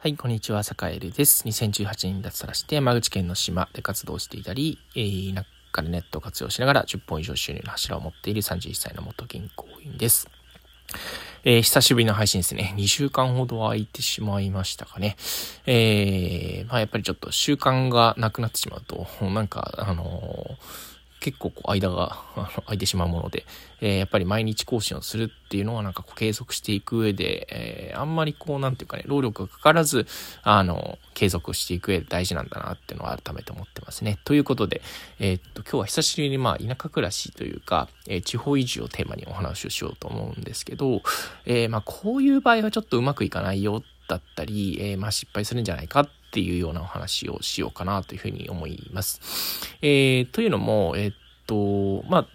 [0.00, 1.42] はい、こんにちは、坂井です。
[1.48, 10.30] 2018年に脱サラして山口県の島で活動していたり、えー、田舎でネットを活用しながら10本以上収入の柱を持っている31歳の元銀行員です。
[11.42, 12.74] えー、久しぶりの配信ですね。
[12.76, 15.16] 2週間ほど空いてしまいましたかね。
[15.66, 22.18] えー、まあやっぱりちょっと習慣がなくなってしまうと、なんか、あのー結構こう間が
[22.66, 23.44] 空いてしまうもので、
[23.80, 30.06] えー、やっぱり毎日更新をするっていうのはなんかこう継続していく上で、えー、あんまりこうなんていうかね、労力がかからず、
[30.42, 34.18] あの、継続していく上で大事なんだなっていうのは改めて思ってますね。
[34.24, 34.82] ということで、
[35.18, 41.02] えー、っと、今日は久しぶりにまあ田舎暮らしというか、え地方移住をテーマにお話をしようと思うんですけど、
[41.46, 49.20] えまあこういう場合はちょっとうまくいかないよってだったり、えまあ失敗するんじゃないかっていうようなお話をしようかなというふうに思います。
[49.82, 51.14] えー、というのも、えー、っ
[51.46, 52.26] と、まあ、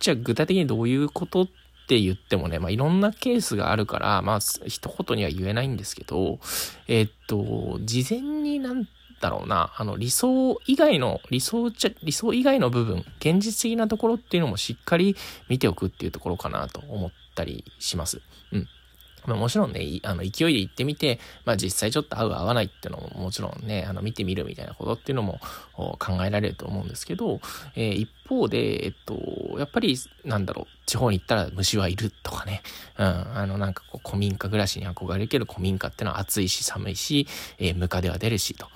[0.00, 1.46] じゃあ具体的にどういうことっ
[1.88, 6.38] て言ってもね、まあ、いろんなケースがあるから、まあ、一言には言えないんですけど、
[6.88, 8.88] えー、っと、事前になん
[9.20, 15.16] だろうな、あの、理想以外の、理想じゃ、理想以外の部分、現実的なところっていうのもしっかり
[15.48, 18.20] 見ておくっていうところかなと思ったりします。
[18.52, 18.68] うん。
[19.26, 25.40] まあもちろんね、あの、勢いで行ってみて、まあ実際ちょっと合う合わないっていうのももちろんね、あの、見てみるみたいなことっていうのも
[25.74, 27.40] 考えられると思うんですけど、
[27.74, 29.14] えー、一方で、えっと、
[29.58, 32.62] やっぱり、なんだろう、地方に行ったら虫はいるとかね、
[32.98, 37.26] うん、あの、なんかこう、古民家暮らしに憧れるけど、古民家ってのは暑いし寒いし、
[37.58, 38.68] えー、ムカデは出るしと。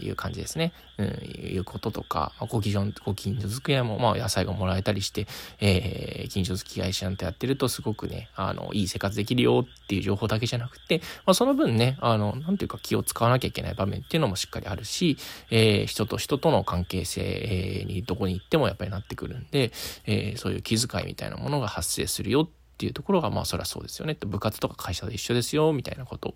[0.00, 0.72] いう感じですね。
[0.98, 5.26] うん、いうこととか、ご近所、ご近所付き合いも、まあ、野菜がもらえたりして、
[5.60, 15.16] えー、近所付き合いしなんてやってると、すごくね、あの、いい生活できるよっていう情報だけじゃなくて、まあ、その分ね、あの、なんていうか気を使わなきゃいけない場面っていうのもしっかりあるし、
[15.50, 19.72] えー、人と人との関係性にどこに行ってもやっぱりなってくるんで、
[20.06, 24.18] えー、そういう気遣いみたいなものが発生するよってっていうところが、まあそりゃそうですよね。
[24.20, 26.34] 部活とか会社で一緒ですよ、みたいなこと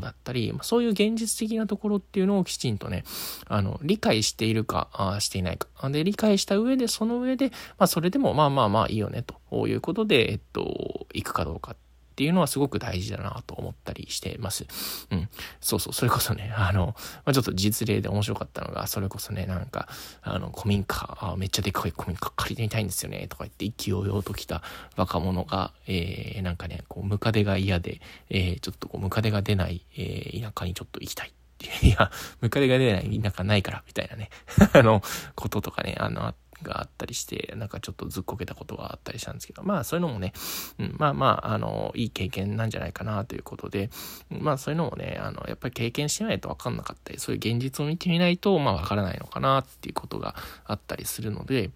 [0.00, 3.04] だったり、まあ、そういう現実的なところっていうのをきちんとね、
[3.46, 5.68] あの、理解しているか、あしていないか。
[5.90, 11.76] で、理解した上で、その上で、まあそれでもまあまあまあいいよね、ということで、えっと、行くかどうかっ
[12.16, 14.64] っていうのはすごく大事だなと思ったりしてます。
[15.10, 15.28] うん。
[15.60, 16.96] そうそう、それこそね、あの、
[17.26, 19.86] まあ、ちょっと実例で面白かったのが、それこそね、なんか、
[20.22, 24.62] あの、古民家、あめっちゃでかい古民家借りてみたいんですよね、とか言って意気揚々と来た
[24.96, 28.00] 若者が、えー、なんかね、こう、ムカデが嫌で、
[28.30, 31.34] えー、ちょっとこう、ムカデが出ない、えー、田舎にちょっと行きたい。
[31.82, 32.10] いや、
[32.40, 34.30] ムカデが出ない田舎ないから、みたいなね、
[34.72, 35.02] あの、
[35.34, 40.32] こととかね、あの、あってがあったりして、なんかちょっとずっこけたことがあったりしたんですけど、まあそういうのもね、
[40.78, 43.90] うん、まあまあ、あの、いい経験なんじゃないかなということで、
[44.30, 50.34] まあそういうのもね、あの、やっぱり経験してないとわかんなかったり、そういう現実を見てみないと、まあわからないのかなっていうことが
[50.64, 51.70] あったりするので、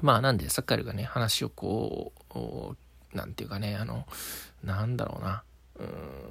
[0.00, 4.06] まあなんで、サッカーがね、話をこう、なんていうかね、あの、
[4.62, 5.42] なんだろうな、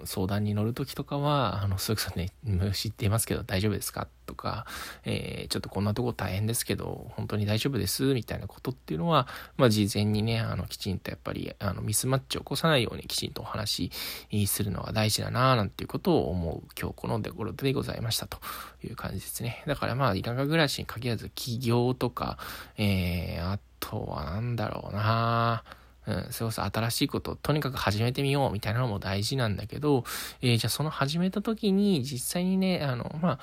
[0.06, 2.32] 相談に乗るときとかは、あの、それこそね、
[2.74, 4.66] 知っていますけど大丈夫ですかとか、
[5.06, 13.92] えー、ちょっとこんなとこ大変ですけど、本当に大丈夫ですみたいなことっていうのは、まあ、事前にね、あの、きちんとやっぱり、あの、ミスマッチを起こさないようにきちんとお話
[14.30, 18.40] しするのは大事だななんていうことを思う今日このデコロでございましたと
[18.84, 19.64] いう感じですね。
[19.68, 22.38] だからまあ、田舎暮らしに限らず企業とか、
[22.78, 30.06] えー、あとはなんだろうなぁうん、それこそ新しいことをとにかく始めてみようみたいなのも大事なんだけど、
[30.42, 33.40] えー、じゃあその始めた時に実際にね、あの、まあ、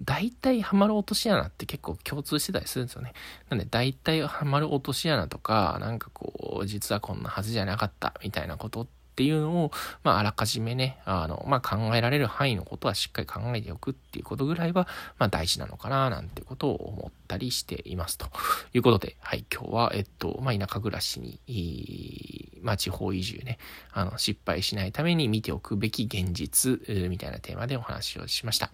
[0.00, 3.12] 大体ハマる落とし穴って結構共通してたりするんですよね。
[3.48, 9.70] なんで大体ハマる落とし穴とか、なんかこう、実はこんなはずじゃなかったみたいなことってっていうのを、
[10.04, 14.86] まあ、あらかじめね、あの、まあ、考えられる範囲のことはしっかり考えておくっていうことぐらいは、
[15.18, 18.18] まあ、大事なのかな、なんてことを思ったりしています。
[18.18, 18.26] と
[18.74, 23.56] いうことで、はい、今日は、えっと、まあ、田舎暮らしに、まあ、地方移住ね、
[23.94, 28.70] あの、失敗しないために見ておくべき現実、みたいなテーマでお話をしました。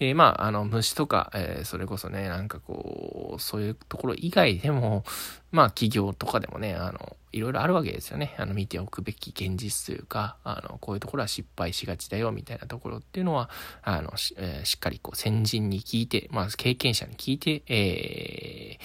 [0.00, 5.04] えー、まあ、あの、虫とか、えー、それこそね、なんかこう、そういうところ以外でも、
[5.52, 8.34] まあ、企業とかでもね、あの、いろいろあるわけですよね。
[8.38, 13.50] あの、見ておくべき現実というか、あの、こういうところは失敗しがちだよ、みたいなところっていうのは、
[13.82, 18.78] あの、し,、えー、しっかりこう、先人に聞いて、まあ、経験者に聞いて、え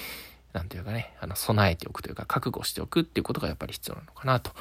[0.54, 4.52] ー、なんというかね、あの、備えておくというか、覚悟しておくっていうことがやっぱり必要なのかな、と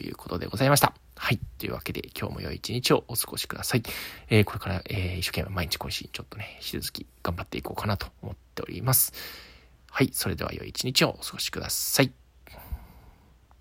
[0.00, 0.92] いうことでございました。
[1.14, 1.38] はい。
[1.58, 3.82] というわけで、今日も良い一日をお過ごしください。
[4.28, 9.12] えー、これから、えー、一生懸命毎日更新、ちょっとね、引き続き頑張っていこうかなと思っております。
[9.88, 10.10] はい。
[10.12, 12.12] それでは良い一日をお過ごしください。